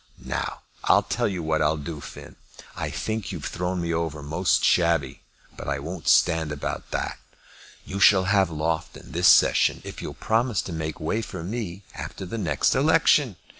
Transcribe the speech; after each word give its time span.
"Now, 0.25 0.61
I'll 0.85 1.03
tell 1.03 1.27
you 1.27 1.43
what 1.43 1.61
I'll 1.61 1.77
do, 1.77 2.01
Finn. 2.01 2.35
I 2.75 2.89
think 2.89 3.31
you 3.31 3.37
have 3.37 3.45
thrown 3.47 3.79
me 3.83 3.93
over 3.93 4.23
most 4.23 4.63
shabby, 4.63 5.21
but 5.55 5.67
I 5.67 5.77
won't 5.77 6.07
stand 6.07 6.51
about 6.51 6.89
that. 6.89 7.19
You 7.85 7.99
shall 7.99 8.23
have 8.23 8.49
Loughton 8.49 9.11
this 9.11 9.27
session 9.27 9.79
if 9.85 10.01
you'll 10.01 10.15
promise 10.15 10.63
to 10.63 10.73
make 10.73 10.99
way 10.99 11.21
for 11.21 11.43
me 11.43 11.83
after 11.93 12.25
the 12.25 12.39
next 12.39 12.73
election. 12.73 13.35